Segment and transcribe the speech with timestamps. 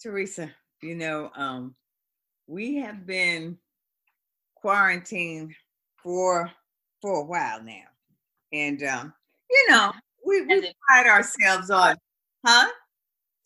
[0.00, 0.50] Teresa,
[0.82, 1.74] you know, um,
[2.46, 3.58] we have been
[4.54, 5.54] quarantined
[6.02, 6.50] for
[7.02, 7.84] for a while now,
[8.52, 9.12] and um,
[9.50, 9.92] you know,
[10.24, 11.96] we we pride ourselves on,
[12.46, 12.68] huh?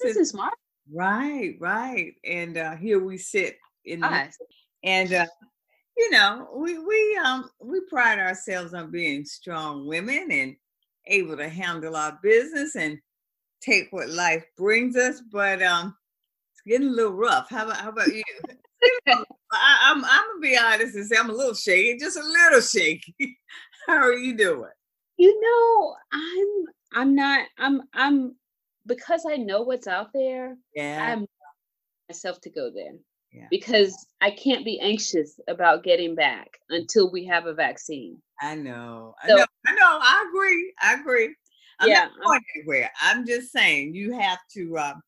[0.00, 0.54] This is smart.
[0.92, 4.30] Right, right, and uh, here we sit in, the,
[4.82, 5.26] and uh,
[5.96, 10.56] you know, we we um we pride ourselves on being strong women and
[11.06, 12.98] able to handle our business and
[13.60, 15.96] take what life brings us, but um
[16.66, 17.48] getting a little rough.
[17.50, 18.22] How about how about you?
[19.06, 22.22] I, am I'm, I'm gonna be honest and say I'm a little shaky, just a
[22.22, 23.14] little shaky.
[23.86, 24.70] how are you doing?
[25.16, 28.34] You know, I'm I'm not I'm I'm
[28.86, 30.56] because I know what's out there.
[30.74, 31.12] Yeah.
[31.12, 31.26] I'm
[32.08, 32.92] myself to go there.
[33.32, 33.46] Yeah.
[33.50, 38.20] Because I can't be anxious about getting back until we have a vaccine.
[38.40, 39.14] I know.
[39.22, 39.46] I know.
[39.66, 39.98] I know.
[40.00, 40.72] I agree.
[40.80, 41.34] I agree.
[41.80, 42.90] I'm yeah, not going anywhere.
[43.02, 45.02] I'm just saying you have to um,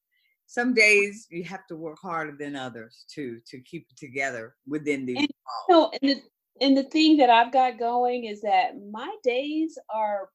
[0.46, 5.04] some days you have to work harder than others to to keep it together within
[5.04, 5.28] the and,
[5.68, 6.22] you know, and the
[6.60, 10.28] and the thing that I've got going is that my days are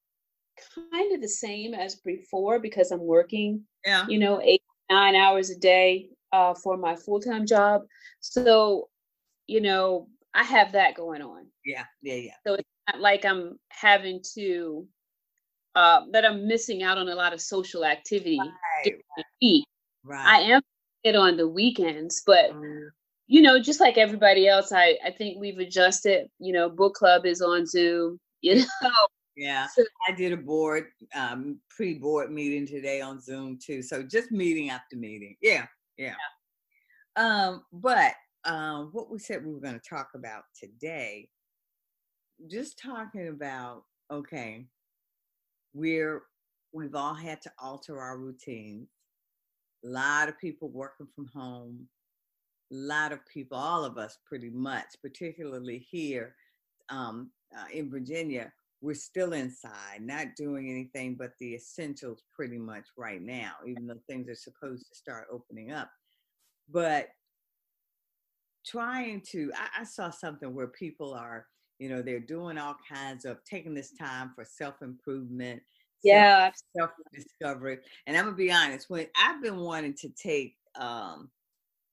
[0.90, 4.06] kind of the same as before because I'm working, yeah.
[4.08, 7.82] you know, eight, nine hours a day uh, for my full time job.
[8.20, 8.88] So,
[9.46, 11.46] you know, I have that going on.
[11.64, 12.34] Yeah, yeah, yeah.
[12.46, 14.86] So it's not like I'm having to,
[15.74, 18.94] uh, that I'm missing out on a lot of social activity right,
[20.04, 20.26] right.
[20.26, 20.62] I am
[21.04, 22.88] it on the weekends, but mm.
[23.26, 26.28] you know, just like everybody else, I I think we've adjusted.
[26.38, 28.18] You know, book club is on Zoom.
[28.44, 28.90] You know.
[29.36, 33.80] Yeah, so, I did a board um, pre-board meeting today on Zoom too.
[33.80, 35.36] So just meeting after meeting.
[35.40, 36.14] Yeah, yeah.
[37.16, 37.44] yeah.
[37.46, 38.14] Um, but
[38.44, 41.28] um, what we said we were going to talk about today,
[42.50, 44.66] just talking about okay,
[45.72, 46.22] we're
[46.72, 48.88] we've all had to alter our routines
[49.84, 51.86] a lot of people working from home,
[52.72, 56.34] a lot of people, all of us pretty much, particularly here
[56.88, 62.84] um, uh, in Virginia, we're still inside, not doing anything but the essentials pretty much
[62.96, 65.88] right now, even though things are supposed to start opening up.
[66.68, 67.08] But
[68.66, 71.46] trying to, I, I saw something where people are,
[71.78, 75.62] you know, they're doing all kinds of taking this time for self improvement
[76.02, 81.30] yeah self discovery and i'm gonna be honest when i've been wanting to take um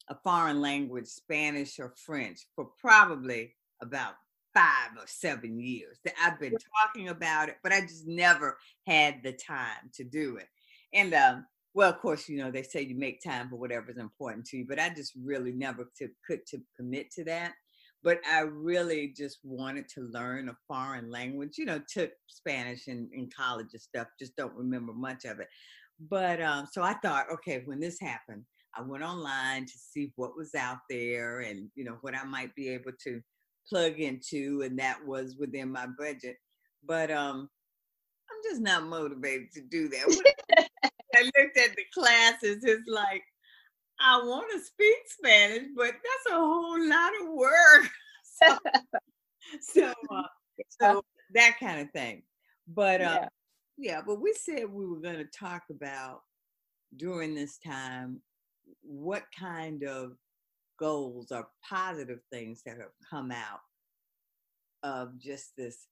[0.10, 4.14] a foreign language spanish or french for probably about
[4.54, 9.22] five or seven years that i've been talking about it but i just never had
[9.24, 10.48] the time to do it.
[10.94, 11.46] And um
[11.76, 14.66] well of course you know they say you make time for whatever's important to you
[14.68, 17.54] but i just really never to, could to commit to that
[18.04, 21.58] but I really just wanted to learn a foreign language.
[21.58, 25.48] You know, took Spanish in, in college and stuff, just don't remember much of it.
[26.10, 28.44] But um, so I thought, okay, when this happened,
[28.78, 32.56] I went online to see what was out there and, you know, what I might
[32.56, 33.22] be able to
[33.68, 34.62] plug into.
[34.62, 36.38] And that was within my budget.
[36.86, 37.50] But um,
[38.32, 40.24] I'm just not motivated to do that.
[41.16, 43.24] I looked at the classes, it's like,
[44.00, 47.90] I want to speak Spanish, but that's a whole lot of work.
[48.24, 48.58] so,
[49.62, 50.24] so, uh,
[50.70, 52.24] so that kind of thing.
[52.68, 53.28] But uh, yeah.
[53.78, 56.22] yeah, but we said we were going to talk about
[56.96, 58.22] during this time
[58.82, 60.14] what kind of
[60.80, 63.60] goals or positive things that have come out
[64.84, 65.88] of just this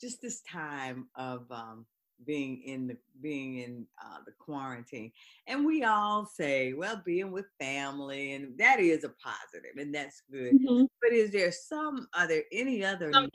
[0.00, 1.86] just this time of um,
[2.26, 5.12] being in the being in uh, the quarantine.
[5.46, 10.22] And we all say well being with family and that is a positive and that's
[10.30, 10.54] good.
[10.54, 10.84] Mm-hmm.
[11.02, 13.28] but is there some other any other um,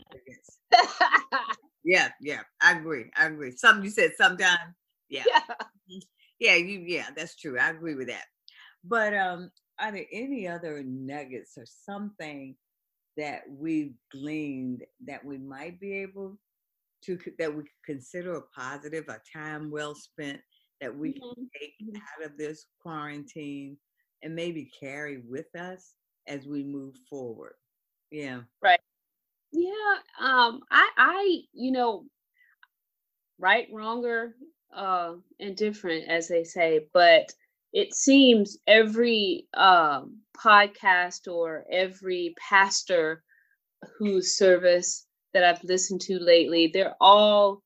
[1.84, 3.52] yeah yeah i agree i agree.
[3.56, 4.60] Some you said sometimes
[5.10, 5.24] yeah.
[5.88, 6.00] Yeah,
[6.40, 8.26] yeah you yeah that's true i agree with that.
[8.84, 12.56] But um are there any other nuggets or something
[13.18, 16.38] that we've gleaned that we might be able
[17.06, 20.40] to that we consider a positive, a time well spent
[20.81, 21.34] that we mm-hmm.
[21.34, 21.98] can take mm-hmm.
[21.98, 23.78] out of this quarantine
[24.24, 25.94] and maybe carry with us
[26.28, 27.54] as we move forward.
[28.12, 28.42] Yeah.
[28.62, 28.80] Right.
[29.51, 29.96] Yeah.
[30.19, 32.06] Um, I I, you know,
[33.40, 34.36] right, wronger,
[34.75, 37.31] uh, indifferent, as they say, but
[37.74, 43.24] it seems every um, podcast or every pastor
[43.98, 47.62] whose service that I've listened to lately, they're all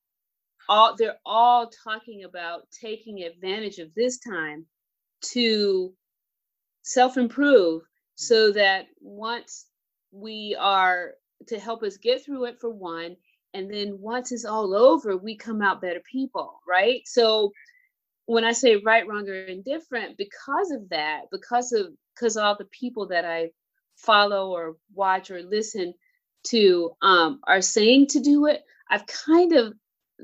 [0.69, 4.65] all they're all talking about taking advantage of this time
[5.21, 5.93] to
[6.83, 7.85] self-improve mm.
[8.15, 9.65] so that once
[10.11, 11.11] we are
[11.47, 13.15] to help us get through it for one
[13.53, 17.51] and then once it's all over we come out better people right so
[18.25, 22.65] when i say right wrong or indifferent because of that because of because all the
[22.65, 23.49] people that i
[23.95, 25.93] follow or watch or listen
[26.43, 29.73] to um are saying to do it i've kind of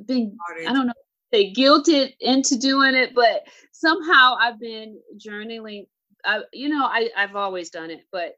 [0.05, 0.35] been
[0.67, 0.93] i don't know
[1.31, 5.87] they guilted into doing it but somehow i've been journaling.
[6.25, 8.33] I, you know i i've always done it but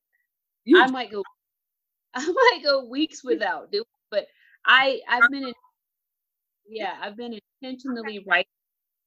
[0.65, 1.23] you i might go
[2.13, 4.27] i might go weeks without doing it, but
[4.65, 5.53] I I've been in,
[6.67, 8.45] yeah I've been intentionally writing.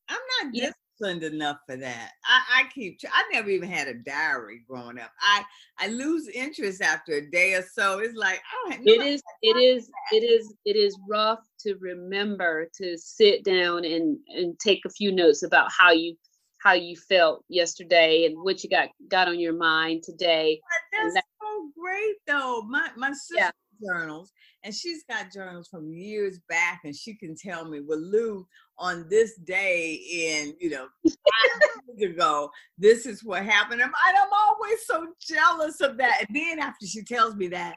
[0.09, 0.55] I'm not
[1.05, 2.12] disciplined enough for that.
[2.25, 5.11] I, I keep I never even had a diary growing up.
[5.21, 5.45] I
[5.79, 7.99] I lose interest after a day or so.
[7.99, 10.17] It's like oh it is it is that.
[10.17, 15.12] it is it is rough to remember to sit down and and take a few
[15.12, 16.17] notes about how you
[16.62, 20.61] how you felt yesterday and what you got got on your mind today.
[20.93, 22.62] That's that, so great though.
[22.62, 23.51] My my sister yeah
[23.85, 28.47] journals and she's got journals from years back and she can tell me well lou
[28.79, 30.87] on this day in you know
[31.97, 36.59] years ago this is what happened and i'm always so jealous of that and then
[36.59, 37.76] after she tells me that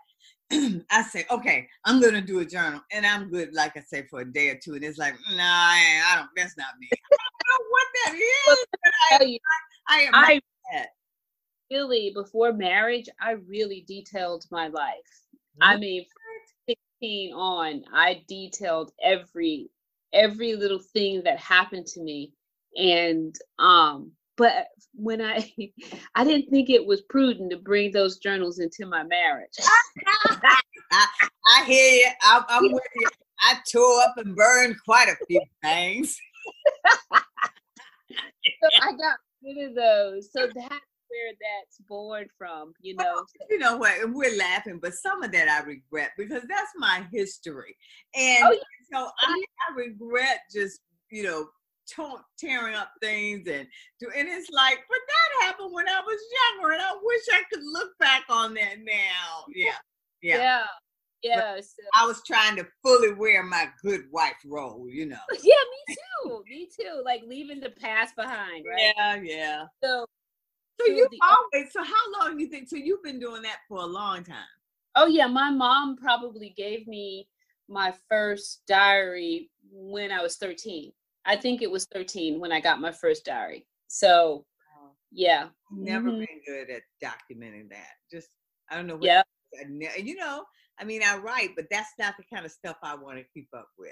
[0.52, 4.22] I say, okay, I'm gonna do a journal, and I'm good, like I say, for
[4.22, 6.30] a day or two, and it's like, nah, I, I don't.
[6.38, 6.88] That's not me.
[6.94, 8.66] I don't know what that is.
[9.12, 9.40] I,
[9.90, 10.42] I, I, am I
[11.72, 14.94] really before marriage, I really detailed my life.
[15.62, 16.06] I mean,
[16.68, 19.70] 16 on, I detailed every
[20.14, 22.32] every little thing that happened to me.
[22.78, 25.52] And um, but when I
[26.16, 29.54] I didn't think it was prudent to bring those journals into my marriage.
[29.60, 30.38] I,
[31.60, 32.08] I, hear you.
[32.22, 33.08] I, I'm with you.
[33.42, 36.18] I tore up and burned quite a few things.
[37.14, 40.32] so I got rid of those.
[40.32, 43.04] So that where that's born from, you know.
[43.16, 43.94] Well, you know what?
[44.12, 47.76] We're laughing, but some of that I regret because that's my history.
[48.16, 48.60] And oh, yeah.
[49.00, 51.48] so I, I regret just, you know,
[52.38, 53.66] tearing up things and
[54.00, 56.20] do and it's like but that happened when i was
[56.56, 59.72] younger and i wish i could look back on that now yeah
[60.22, 60.64] yeah yeah
[61.24, 61.82] yeah so.
[61.96, 65.54] i was trying to fully wear my good wife role you know yeah
[65.88, 70.06] me too me too like leaving the past behind right yeah yeah so
[70.80, 73.86] so you always so how long you think so you've been doing that for a
[73.86, 74.38] long time?
[74.96, 77.28] Oh yeah, my mom probably gave me
[77.70, 80.92] my first diary when I was 13.
[81.26, 83.66] I think it was 13 when I got my first diary.
[83.88, 84.46] So
[85.12, 85.48] yeah.
[85.72, 86.20] Never mm-hmm.
[86.20, 87.92] been good at documenting that.
[88.12, 88.30] Just
[88.70, 89.24] I don't know yeah.
[89.98, 90.44] you know,
[90.80, 93.50] I mean I write, but that's not the kind of stuff I want to keep
[93.56, 93.92] up with.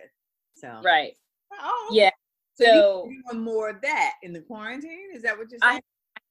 [0.56, 1.14] So Right.
[1.54, 2.12] Oh yeah.
[2.56, 5.10] So, so you doing more of that in the quarantine?
[5.14, 5.82] Is that what you're saying?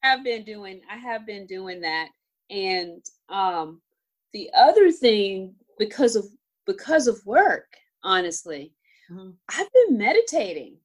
[0.04, 2.08] Have been doing I have been doing that.
[2.50, 3.80] And um
[4.32, 6.26] the other thing because of
[6.66, 7.66] because of work,
[8.02, 8.72] honestly,
[9.10, 9.30] mm-hmm.
[9.48, 10.76] I've been meditating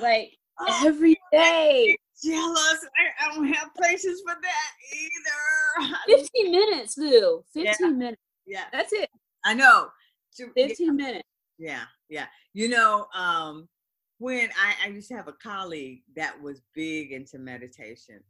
[0.00, 1.96] like oh, every day.
[2.22, 2.86] Jealous.
[2.96, 5.96] I, I, don't have patience for that either.
[6.18, 7.44] 15 minutes, Lou.
[7.52, 7.88] 15 yeah.
[7.88, 8.22] minutes.
[8.46, 8.64] Yeah.
[8.72, 9.10] That's it.
[9.44, 9.88] I know.
[10.34, 10.92] 15 yeah.
[10.92, 11.28] minutes.
[11.58, 11.82] Yeah.
[12.08, 12.26] Yeah.
[12.54, 13.68] You know, um,
[14.16, 18.20] when I, I used to have a colleague that was big into meditation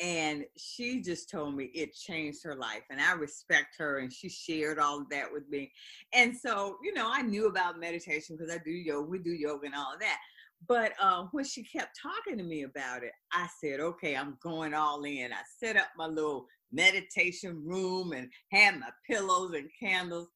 [0.00, 4.28] and she just told me it changed her life and i respect her and she
[4.28, 5.70] shared all of that with me
[6.12, 9.66] and so you know i knew about meditation because i do yoga we do yoga
[9.66, 10.18] and all of that
[10.66, 14.74] but uh, when she kept talking to me about it i said okay i'm going
[14.74, 20.28] all in i set up my little meditation room and had my pillows and candles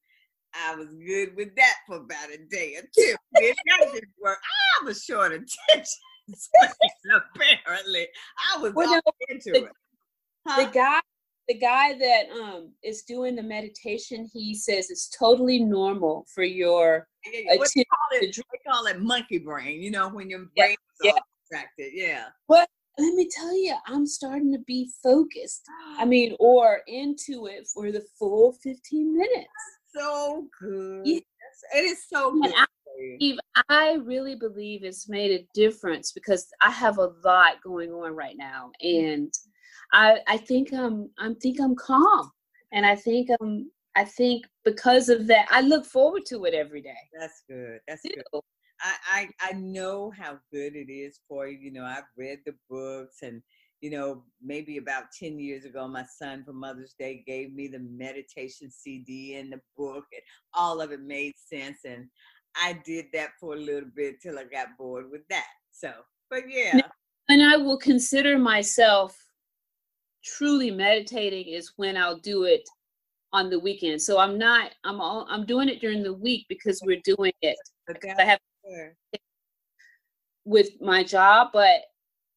[0.54, 3.14] I was good with that for about a day or two.
[3.36, 4.38] It didn't work.
[4.82, 5.86] I was short attention.
[7.14, 8.06] apparently,
[8.54, 9.72] I was well, no, into the, it.
[10.46, 10.64] Huh?
[10.64, 11.00] The guy,
[11.48, 17.08] the guy that um is doing the meditation, he says it's totally normal for your
[17.32, 17.56] yeah, yeah.
[17.56, 18.36] What they call it?
[18.36, 19.82] They call it monkey brain.
[19.82, 21.12] You know, when your brain yeah, is yeah.
[21.50, 21.90] distracted.
[21.94, 22.24] Yeah.
[22.48, 25.64] But let me tell you, I'm starting to be focused.
[25.98, 29.48] I mean, or into it for the full 15 minutes.
[29.94, 31.02] so good.
[31.04, 31.20] Yeah.
[31.74, 32.50] It is so good.
[32.50, 32.66] Steve, I
[34.04, 38.70] really believe it's made a difference because I have a lot going on right now,
[38.84, 39.06] mm-hmm.
[39.06, 39.34] and
[39.92, 42.30] I I think I'm I'm think I'm calm,
[42.72, 46.82] and I think I'm I think because of that I look forward to it every
[46.82, 47.02] day.
[47.18, 47.80] That's good.
[47.86, 48.22] That's good.
[48.80, 51.58] I, I I know how good it is for you.
[51.58, 53.42] You know, I've read the books and
[53.82, 57.80] you know, maybe about 10 years ago, my son for Mother's Day gave me the
[57.80, 60.22] meditation CD and the book, and
[60.54, 61.80] all of it made sense.
[61.84, 62.06] And
[62.56, 65.46] I did that for a little bit till I got bored with that.
[65.70, 65.92] So,
[66.30, 66.80] but yeah.
[67.28, 69.16] And I will consider myself
[70.24, 72.68] truly meditating is when I'll do it
[73.32, 74.00] on the weekend.
[74.00, 77.56] So I'm not I'm all, I'm doing it during the week because we're doing it.
[77.90, 78.14] Okay.
[78.18, 78.38] I have
[80.44, 81.82] with my job, but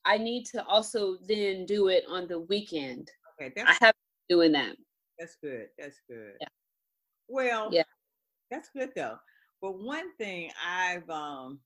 [0.06, 3.10] I need to also then do it on the weekend.
[3.42, 3.94] Okay, I have
[4.28, 4.76] been doing that.
[5.20, 5.68] That's good.
[5.78, 6.34] That's good.
[6.40, 6.48] Yeah.
[7.28, 7.84] Well, yeah,
[8.52, 9.18] that's good though.
[9.66, 11.58] But one thing I've um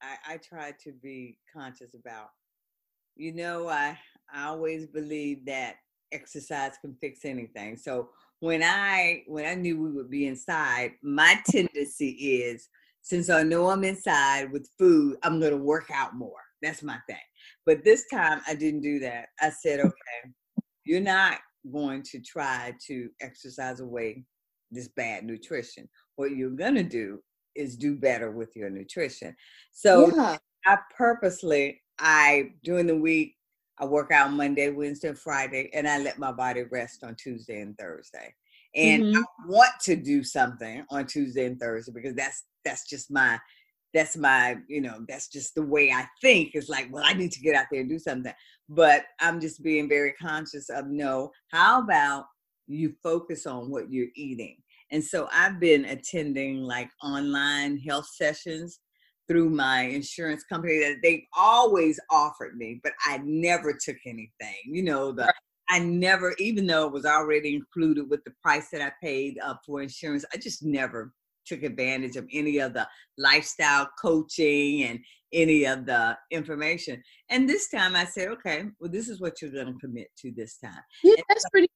[0.00, 2.28] I, I try to be conscious about,
[3.16, 3.98] you know, I
[4.32, 5.78] I always believe that
[6.12, 7.76] exercise can fix anything.
[7.76, 12.68] So when I when I knew we would be inside, my tendency is
[13.02, 16.44] since I know I'm inside with food, I'm gonna work out more.
[16.62, 17.16] That's my thing.
[17.66, 19.30] But this time I didn't do that.
[19.40, 21.40] I said, okay, you're not
[21.72, 24.22] going to try to exercise away
[24.70, 25.88] this bad nutrition.
[26.18, 27.22] What you're gonna do
[27.54, 29.36] is do better with your nutrition.
[29.70, 30.36] So yeah.
[30.66, 33.36] I purposely I during the week
[33.78, 37.78] I work out Monday, Wednesday, Friday, and I let my body rest on Tuesday and
[37.78, 38.34] Thursday.
[38.74, 39.18] And mm-hmm.
[39.18, 43.38] I want to do something on Tuesday and Thursday because that's that's just my
[43.94, 46.50] that's my you know that's just the way I think.
[46.54, 48.34] It's like, well, I need to get out there and do something.
[48.68, 51.30] But I'm just being very conscious of no.
[51.52, 52.26] How about
[52.66, 54.56] you focus on what you're eating?
[54.90, 58.80] And so I've been attending like online health sessions
[59.28, 64.56] through my insurance company that they've always offered me, but I never took anything.
[64.64, 65.32] You know, the
[65.70, 69.54] I never, even though it was already included with the price that I paid uh,
[69.66, 71.12] for insurance, I just never
[71.46, 74.98] took advantage of any of the lifestyle coaching and
[75.32, 77.02] any of the information.
[77.30, 80.32] And this time I said, okay, well, this is what you're going to commit to
[80.34, 80.80] this time.
[81.04, 81.68] Yeah, that's so pretty.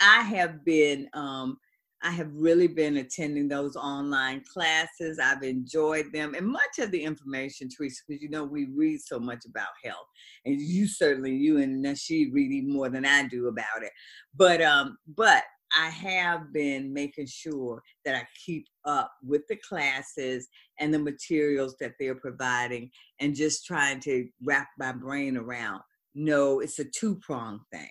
[0.00, 1.56] I have been um,
[2.02, 5.18] I have really been attending those online classes.
[5.22, 9.20] I've enjoyed them and much of the information, Teresa, because you know we read so
[9.20, 10.06] much about health,
[10.44, 13.92] and you certainly you and Nasheed read more than I do about it.
[14.36, 15.44] But um, but
[15.78, 20.48] I have been making sure that I keep up with the classes
[20.80, 22.90] and the materials that they're providing,
[23.20, 25.82] and just trying to wrap my brain around.
[26.14, 27.88] No, it's a two prong thing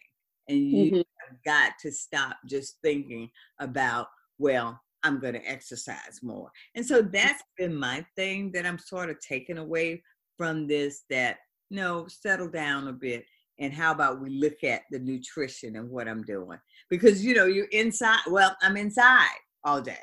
[0.48, 1.02] and you mm-hmm.
[1.46, 4.08] Got to stop just thinking about,
[4.38, 6.52] well, I'm going to exercise more.
[6.76, 7.12] And so mm.
[7.12, 10.04] that's been my thing that I'm sort of taking away
[10.38, 11.38] from this that
[11.70, 13.26] no, settle down a bit.
[13.60, 16.58] And how about we look at the nutrition and what I'm doing?
[16.90, 18.20] Because, you know, you're inside.
[18.28, 19.28] Well, I'm inside
[19.64, 19.98] all day.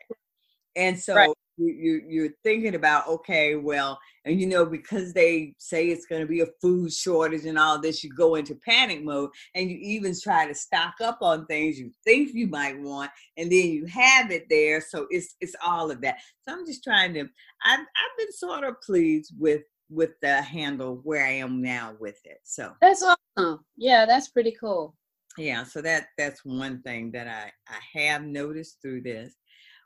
[0.76, 5.54] And so right you, you are thinking about okay well and you know because they
[5.58, 9.02] say it's going to be a food shortage and all this you go into panic
[9.02, 13.10] mode and you even try to stock up on things you think you might want
[13.36, 16.18] and then you have it there so it's it's all of that.
[16.46, 21.00] So i'm just trying to i've, I've been sort of pleased with with the handle
[21.02, 22.72] where i am now with it so.
[22.80, 23.64] That's awesome.
[23.76, 24.94] Yeah that's pretty cool.
[25.36, 29.34] Yeah so that that's one thing that i i have noticed through this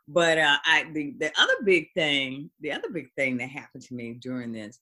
[0.07, 3.93] but uh, I the, the other big thing, the other big thing that happened to
[3.93, 4.79] me during this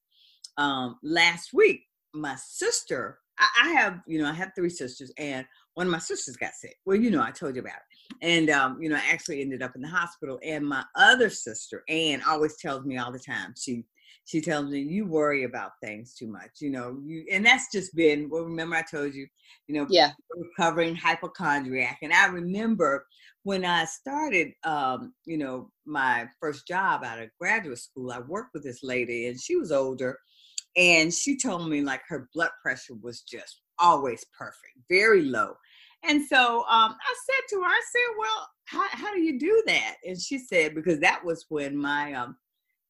[0.58, 1.82] um, last week,
[2.14, 6.00] my sister, I, I, have, you know, I have three sisters, and one of my
[6.00, 6.76] sisters got sick.
[6.86, 9.64] Well, you know, I told you about it, and um, you know, I actually ended
[9.64, 10.40] up in the hospital.
[10.44, 13.54] And my other sister, Anne, always tells me all the time.
[13.58, 13.86] She
[14.26, 17.96] she tells me you worry about things too much you know you and that's just
[17.96, 19.28] been well remember i told you
[19.68, 23.06] you know yeah recovering hypochondriac and i remember
[23.44, 28.54] when I started, um, you know, my first job out of graduate school, I worked
[28.54, 30.18] with this lady and she was older.
[30.78, 35.56] And she told me like her blood pressure was just always perfect, very low.
[36.04, 39.64] And so um, I said to her, I said, well, how, how do you do
[39.68, 39.96] that?
[40.06, 42.38] And she said, because that was when my, um,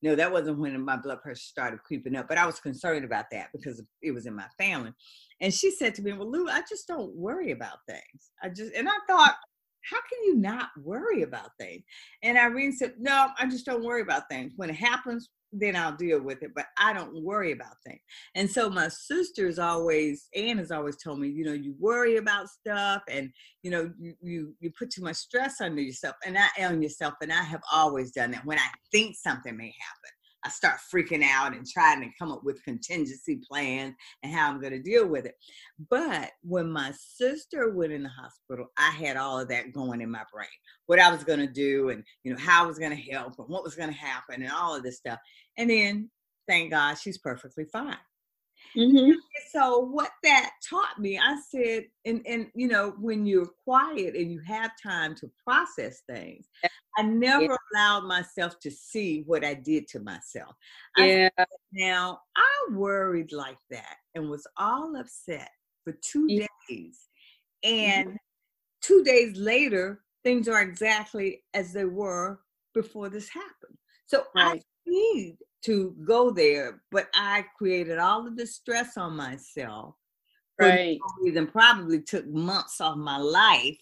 [0.01, 3.25] no, that wasn't when my blood pressure started creeping up, but I was concerned about
[3.31, 4.93] that because it was in my family.
[5.39, 8.31] And she said to me, well, Lou, I just don't worry about things.
[8.41, 9.35] I just, and I thought,
[9.83, 11.83] how can you not worry about things?
[12.23, 14.53] And Irene said, No, I just don't worry about things.
[14.55, 18.01] When it happens, then I'll deal with it, but I don't worry about things.
[18.35, 22.47] And so my sister's always, Anne has always told me, you know, you worry about
[22.47, 23.29] stuff and,
[23.63, 27.15] you know, you, you, you put too much stress under yourself and I on yourself.
[27.21, 30.11] And I have always done that when I think something may happen.
[30.43, 34.59] I start freaking out and trying to come up with contingency plans and how I'm
[34.59, 35.35] going to deal with it.
[35.89, 40.09] But when my sister went in the hospital, I had all of that going in
[40.09, 40.47] my brain.
[40.87, 43.33] What I was going to do and, you know, how I was going to help
[43.37, 45.19] and what was going to happen and all of this stuff.
[45.57, 46.09] And then,
[46.47, 47.97] thank God, she's perfectly fine.
[48.77, 49.11] Mm-hmm.
[49.51, 54.31] So what that taught me, I said, and and you know, when you're quiet and
[54.31, 56.47] you have time to process things,
[56.97, 57.55] I never yeah.
[57.73, 60.55] allowed myself to see what I did to myself.
[60.97, 61.29] Yeah.
[61.37, 65.49] I, now I worried like that and was all upset
[65.83, 66.47] for two yeah.
[66.69, 66.99] days,
[67.63, 68.15] and mm-hmm.
[68.81, 72.39] two days later, things are exactly as they were
[72.73, 73.77] before this happened.
[74.05, 74.59] So right.
[74.59, 79.95] I need to go there, but I created all of the stress on myself.
[80.59, 80.99] Right.
[81.25, 83.77] And probably took months off my life,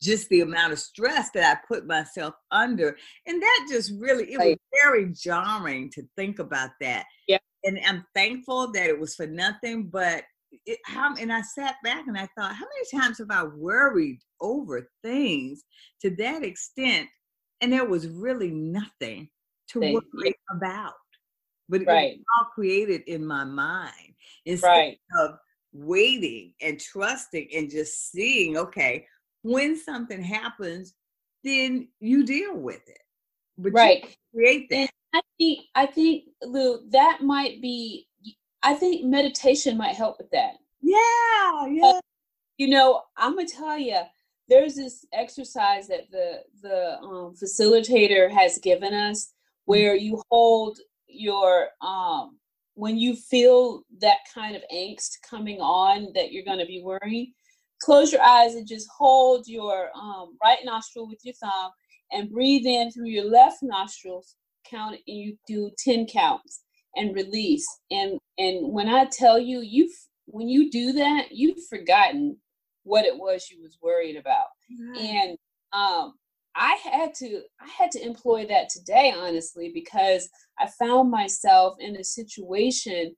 [0.00, 2.96] just the amount of stress that I put myself under.
[3.26, 4.58] And that just really, it right.
[4.58, 7.04] was very jarring to think about that.
[7.28, 7.38] Yeah.
[7.64, 10.24] And I'm thankful that it was for nothing, but
[10.64, 14.20] it, how, and I sat back and I thought, how many times have I worried
[14.40, 15.62] over things
[16.00, 17.08] to that extent?
[17.60, 19.28] And there was really nothing
[19.68, 20.56] to Thank worry you.
[20.56, 20.94] about
[21.72, 22.12] but right.
[22.12, 24.14] it was all created in my mind
[24.44, 25.00] instead right.
[25.18, 25.38] of
[25.72, 29.06] waiting and trusting and just seeing okay
[29.40, 30.94] when something happens
[31.42, 33.00] then you deal with it
[33.56, 38.06] but right create that and i think i think lou that might be
[38.62, 42.00] i think meditation might help with that yeah yeah uh,
[42.58, 43.98] you know i'm gonna tell you
[44.48, 49.72] there's this exercise that the the um, facilitator has given us mm-hmm.
[49.72, 50.78] where you hold
[51.12, 52.38] your um
[52.74, 57.32] when you feel that kind of angst coming on that you're going to be worrying
[57.82, 61.70] close your eyes and just hold your um, right nostril with your thumb
[62.12, 64.36] and breathe in through your left nostrils
[64.68, 66.62] count and you do 10 counts
[66.96, 67.66] and release.
[67.90, 69.90] And and when i tell you you
[70.26, 72.36] when you do that you've forgotten
[72.84, 74.46] what it was you was worried about.
[74.98, 75.36] And
[75.72, 76.14] um
[76.54, 80.28] I had to I had to employ that today honestly because
[80.58, 83.14] I found myself in a situation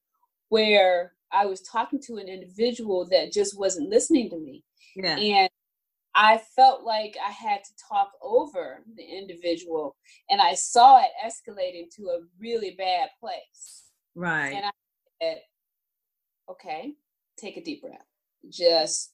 [0.49, 4.63] where I was talking to an individual that just wasn't listening to me.
[4.95, 5.17] Yeah.
[5.17, 5.51] And
[6.15, 9.97] I felt like I had to talk over the individual
[10.31, 13.91] and I saw it escalating to a really bad place.
[14.15, 14.55] Right.
[14.55, 14.71] And I
[15.21, 15.39] said,
[16.49, 16.93] okay,
[17.37, 18.07] take a deep breath.
[18.49, 19.11] Just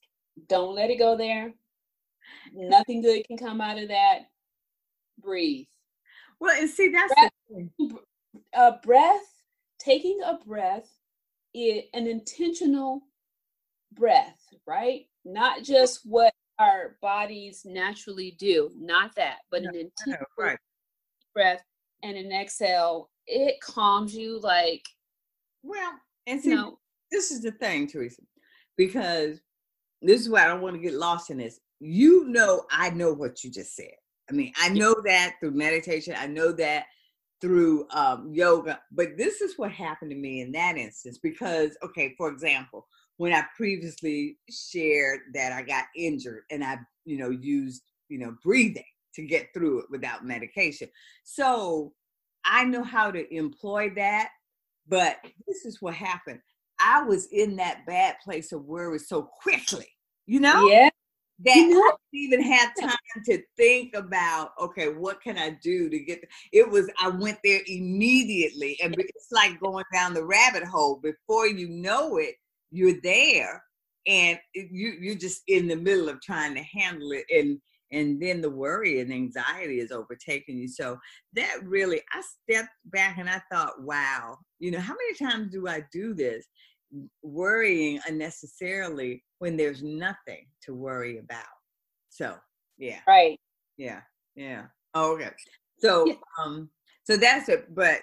[0.47, 1.53] don't let it go there
[2.53, 4.21] Nothing good can come out of that.
[5.21, 5.65] Breathe.
[6.39, 7.91] Well, and see, that's breath,
[8.53, 9.27] a breath.
[9.79, 10.87] Taking a breath
[11.55, 13.01] an intentional
[13.93, 15.05] breath, right?
[15.25, 18.71] Not just what our bodies naturally do.
[18.77, 20.57] Not that, but an intentional right.
[21.33, 21.63] breath
[22.03, 23.09] and an exhale.
[23.27, 24.85] It calms you like.
[25.63, 25.93] Well,
[26.27, 26.79] and see, you know,
[27.11, 28.21] this is the thing, Teresa,
[28.77, 29.39] because
[30.01, 33.11] this is why I don't want to get lost in this you know, I know
[33.11, 33.95] what you just said.
[34.29, 36.85] I mean, I know that through meditation, I know that
[37.41, 42.13] through um, yoga, but this is what happened to me in that instance because, okay,
[42.17, 47.81] for example, when I previously shared that I got injured and I, you know, used,
[48.09, 48.83] you know, breathing
[49.15, 50.87] to get through it without medication.
[51.23, 51.93] So
[52.45, 54.29] I know how to employ that,
[54.87, 55.17] but
[55.47, 56.39] this is what happened.
[56.79, 59.87] I was in that bad place of worry so quickly,
[60.27, 60.67] you know?
[60.69, 60.89] Yeah
[61.45, 65.57] that you know, I didn't even have time to think about okay what can i
[65.61, 70.25] do to get it was i went there immediately and it's like going down the
[70.25, 70.99] rabbit hole.
[71.01, 72.35] Before you know it
[72.71, 73.63] you're there
[74.07, 77.59] and you you're just in the middle of trying to handle it and
[77.93, 80.67] and then the worry and anxiety is overtaking you.
[80.67, 80.97] So
[81.33, 85.67] that really i stepped back and i thought wow you know how many times do
[85.67, 86.47] i do this
[87.23, 91.45] worrying unnecessarily when there's nothing to worry about.
[92.09, 92.35] So,
[92.77, 92.99] yeah.
[93.07, 93.39] Right.
[93.77, 94.01] Yeah.
[94.35, 94.65] Yeah.
[94.93, 95.31] Oh, okay.
[95.79, 96.13] So, yeah.
[96.43, 96.69] um,
[97.03, 97.73] so that's it.
[97.73, 98.01] But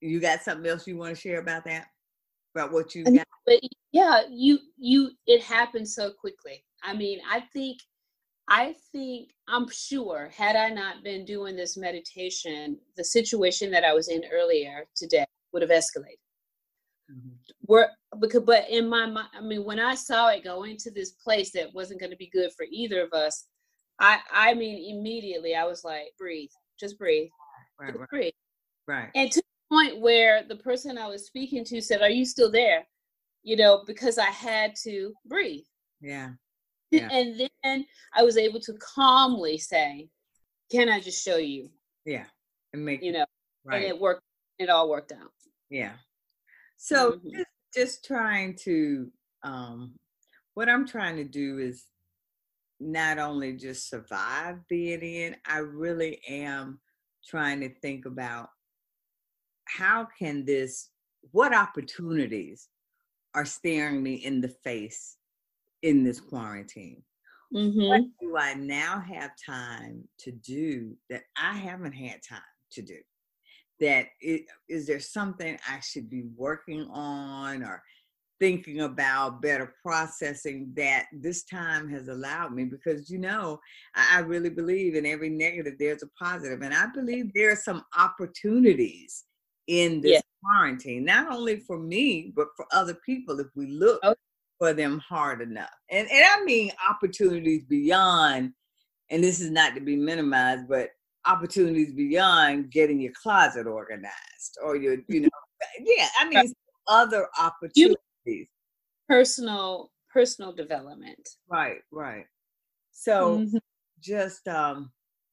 [0.00, 1.86] you got something else you want to share about that?
[2.54, 3.26] About what you got?
[3.46, 3.60] But
[3.92, 6.64] yeah, you you it happened so quickly.
[6.82, 7.78] I mean, I think
[8.48, 13.92] I think I'm sure had I not been doing this meditation, the situation that I
[13.92, 16.20] was in earlier today would have escalated.
[17.10, 17.30] Mm-hmm.
[17.66, 17.88] Were
[18.20, 21.52] because but in my mind, I mean, when I saw it go into this place
[21.52, 23.46] that wasn't going to be good for either of us,
[24.00, 27.30] I I mean immediately I was like, breathe, just breathe,
[27.80, 28.08] right, just right.
[28.08, 28.32] breathe,
[28.86, 29.10] right.
[29.14, 32.50] And to the point where the person I was speaking to said, "Are you still
[32.50, 32.86] there?"
[33.42, 35.64] You know, because I had to breathe.
[36.00, 36.30] Yeah.
[36.90, 37.08] yeah.
[37.10, 40.08] And then I was able to calmly say,
[40.70, 41.70] "Can I just show you?"
[42.04, 42.24] Yeah,
[42.72, 43.26] and make you know,
[43.64, 43.76] right.
[43.76, 44.22] and it worked.
[44.58, 45.32] It all worked out.
[45.70, 45.92] Yeah.
[46.76, 47.30] So mm-hmm.
[47.30, 49.10] just, just trying to
[49.42, 49.94] um
[50.54, 51.86] what I'm trying to do is
[52.80, 56.80] not only just survive being in, I really am
[57.26, 58.48] trying to think about
[59.64, 60.90] how can this
[61.30, 62.68] what opportunities
[63.34, 65.16] are staring me in the face
[65.82, 67.02] in this quarantine
[67.54, 67.88] Mm-hmm.
[67.88, 72.40] what do I now have time to do that I haven't had time
[72.72, 72.98] to do?
[73.80, 77.82] That it, is there something I should be working on or
[78.40, 82.64] thinking about better processing that this time has allowed me?
[82.64, 83.58] Because you know,
[83.94, 87.56] I, I really believe in every negative there's a positive, and I believe there are
[87.56, 89.24] some opportunities
[89.66, 90.20] in this Yeah.
[90.42, 93.40] quarantine, not only for me but for other people.
[93.40, 94.14] If we look Oh.
[94.58, 95.70] for them hard enough.
[95.90, 98.52] And and I mean opportunities beyond,
[99.10, 100.90] and this is not to be minimized, but
[101.26, 105.28] opportunities beyond getting your closet organized or your, you know,
[105.80, 106.52] yeah, I mean
[106.86, 108.48] other opportunities.
[109.08, 111.28] Personal personal development.
[111.48, 112.26] Right, right.
[112.92, 113.60] So Mhm.
[114.00, 114.92] just um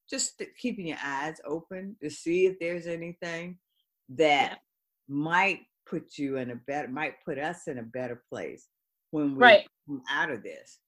[0.10, 3.58] just keeping your eyes open to see if there's anything
[4.10, 4.60] that
[5.08, 8.68] might put you in a better might put us in a better place
[9.12, 9.68] when we Right.
[9.88, 10.80] come out of this.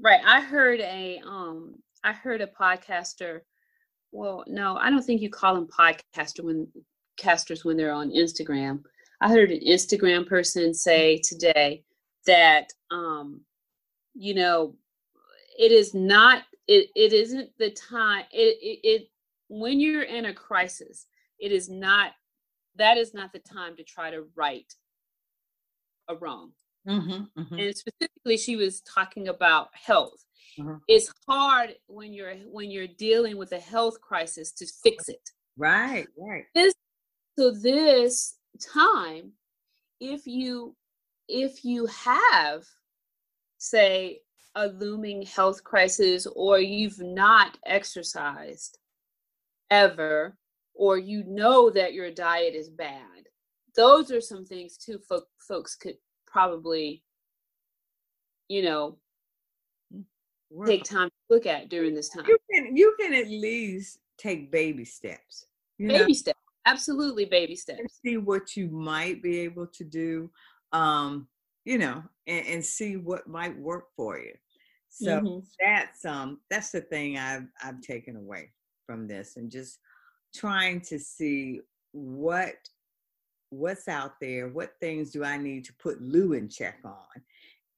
[0.00, 0.20] Right.
[0.24, 3.40] I heard a um I heard a podcaster.
[4.12, 6.68] Well, no, I don't think you call them podcaster when
[7.16, 8.82] casters when they're on Instagram.
[9.20, 11.82] I heard an Instagram person say today
[12.26, 13.40] that um
[14.14, 14.74] you know
[15.58, 19.08] it is not it, it isn't the time it, it it
[19.48, 21.06] when you're in a crisis
[21.38, 22.12] it is not
[22.76, 24.72] that is not the time to try to right
[26.08, 26.52] a wrong
[26.88, 27.58] Mm-hmm, mm-hmm.
[27.58, 30.24] and specifically she was talking about health
[30.58, 30.80] Mhm.
[30.88, 36.06] it's hard when you're when you're dealing with a health crisis to fix it Right,
[36.18, 36.44] right.
[36.54, 36.74] This
[37.38, 39.32] so this time
[40.00, 40.76] if you
[41.28, 42.64] if you have
[43.58, 44.20] say
[44.54, 48.78] a looming health crisis or you've not exercised
[49.70, 50.36] ever
[50.74, 53.28] or you know that your diet is bad
[53.74, 57.02] those are some things too fo- folks could probably
[58.48, 58.98] you know
[60.66, 64.50] take time to look at during this time you can you can at least take
[64.50, 65.46] baby steps.
[65.78, 70.30] Know, baby steps absolutely baby and steps see what you might be able to do.
[70.72, 71.28] Um,
[71.64, 74.34] you know, and, and see what might work for you.
[74.88, 75.46] So Mhm.
[75.60, 78.52] that's um that's the thing I've I've taken away
[78.86, 79.78] from this and just
[80.34, 81.60] trying to see
[81.92, 82.56] what
[83.50, 87.22] what's out there, what things do I need to put Lou in check on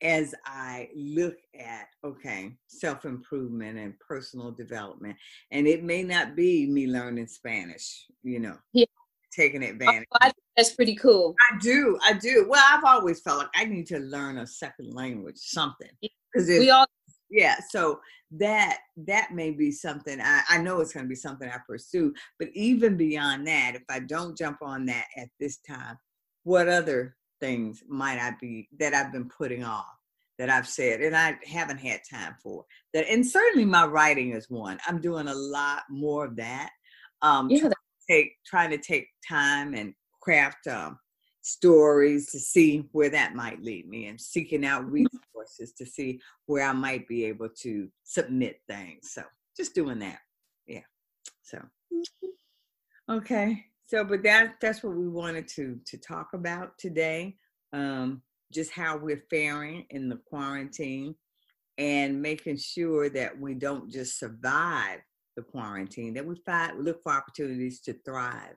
[0.02, 5.16] as I look at okay, self-improvement and personal development.
[5.50, 8.86] And it may not be me learning Spanish, you know, Yeah.
[9.32, 10.08] taking Oh, advantage.
[10.20, 12.46] I think that's pretty cool I do, I do.
[12.48, 15.90] Well, I've always felt like I need to learn a second language, something.
[16.32, 16.86] Because we all
[17.30, 21.48] yeah so that that may be something i, I know it's going to be something
[21.48, 25.98] i pursue but even beyond that if i don't jump on that at this time
[26.44, 29.86] what other things might i be that i've been putting off
[30.38, 34.48] that i've said and i haven't had time for that and certainly my writing is
[34.48, 36.70] one i'm doing a lot more of that
[37.22, 37.72] um yeah try-
[38.08, 40.98] take trying to take time and craft um
[41.48, 46.64] stories to see where that might lead me and seeking out resources to see where
[46.64, 49.12] I might be able to submit things.
[49.12, 49.22] So
[49.56, 50.18] just doing that.
[50.66, 50.82] Yeah.
[51.42, 51.62] So
[53.10, 53.64] okay.
[53.88, 57.38] So but that that's what we wanted to to talk about today.
[57.72, 58.22] Um
[58.52, 61.14] just how we're faring in the quarantine
[61.78, 65.00] and making sure that we don't just survive
[65.36, 68.56] the quarantine, that we find look for opportunities to thrive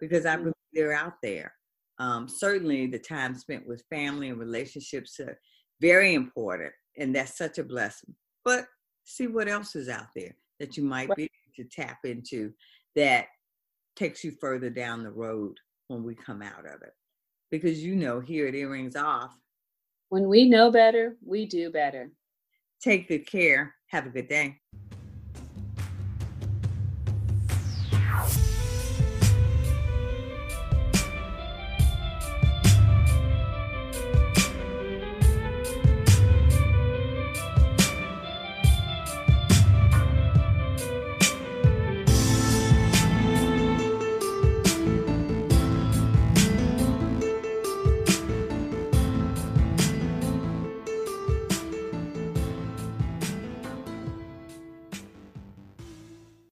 [0.00, 0.38] because I Mhm.
[0.38, 1.54] believe they're out there.
[1.98, 5.40] Um, certainly, the time spent with family and relationships are
[5.80, 8.16] very important, and that's such a blessing.
[8.44, 8.66] But
[9.04, 12.54] see what else is out there that you might be able to tap into
[12.96, 13.28] that
[13.96, 16.94] takes you further down the road when we come out of it.
[17.50, 19.36] Because you know, here at Earrings Off,
[20.08, 22.10] when we know better, we do better.
[22.80, 23.74] Take good care.
[23.88, 24.58] Have a good day.